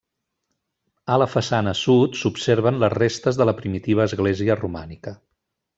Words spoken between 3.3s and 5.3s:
de la primitiva església romànica.